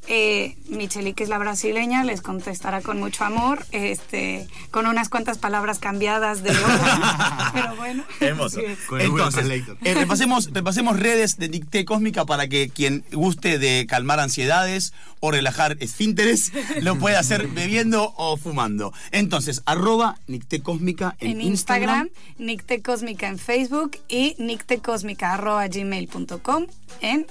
Eh, 0.07 0.55
Micheli, 0.67 1.13
que 1.13 1.23
es 1.23 1.29
la 1.29 1.37
brasileña, 1.37 2.03
les 2.03 2.21
contestará 2.21 2.81
con 2.81 2.99
mucho 2.99 3.23
amor, 3.23 3.65
este, 3.71 4.45
con 4.69 4.85
unas 4.85 5.07
cuantas 5.07 5.37
palabras 5.37 5.79
cambiadas 5.79 6.43
de 6.43 6.51
otra, 6.51 7.51
pero 7.53 7.77
bueno. 7.77 8.03
Hermoso. 8.19 8.59
Google 8.89 9.05
Entonces, 9.05 9.47
eh, 9.81 9.93
repasemos, 9.93 10.51
repasemos 10.51 10.99
redes 10.99 11.37
de 11.37 11.47
Nicté 11.47 11.85
Cósmica 11.85 12.25
para 12.25 12.49
que 12.49 12.67
quien 12.67 13.05
guste 13.13 13.59
de 13.59 13.85
calmar 13.87 14.19
ansiedades 14.19 14.91
o 15.21 15.31
relajar 15.31 15.77
esfínteres 15.79 16.51
lo 16.81 16.99
pueda 16.99 17.19
hacer 17.19 17.47
bebiendo 17.55 18.13
o 18.17 18.35
fumando. 18.35 18.91
Entonces, 19.11 19.61
arroba 19.65 20.17
Nicté 20.27 20.61
Cósmica 20.61 21.15
en, 21.21 21.39
en 21.39 21.43
Instagram, 21.43 22.09
Nicte 22.37 22.81
Cósmica 22.81 23.29
en 23.29 23.39
Facebook 23.39 23.91
y 24.09 24.35
nictecosmica.gmail.com 24.37 26.65
en 26.99 27.25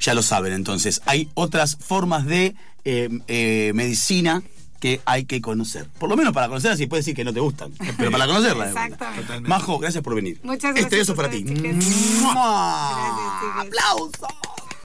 Ya 0.00 0.14
lo 0.14 0.22
saben, 0.22 0.52
entonces, 0.52 1.02
hay 1.06 1.28
otras 1.34 1.76
formas 1.76 2.26
de 2.26 2.54
eh, 2.84 3.08
eh, 3.28 3.72
medicina 3.74 4.42
que 4.80 5.00
hay 5.06 5.24
que 5.24 5.40
conocer. 5.40 5.86
Por 5.98 6.08
lo 6.08 6.16
menos 6.16 6.32
para 6.32 6.46
conocerlas 6.48 6.78
y 6.80 6.86
puedes 6.86 7.04
decir 7.04 7.16
que 7.16 7.24
no 7.24 7.32
te 7.32 7.40
gustan, 7.40 7.72
pero 7.96 8.10
para 8.12 8.26
conocerlas. 8.28 8.68
Exactamente. 8.68 9.40
Majo, 9.48 9.78
gracias 9.78 10.04
por 10.04 10.14
venir. 10.14 10.38
Muchas 10.42 10.70
Este 10.76 10.82
gracias 10.82 11.00
beso 11.00 11.12
a 11.12 11.16
para 11.16 11.30
ti. 11.30 11.42
Gracias. 11.42 11.94
¡Aplausos! 13.56 14.28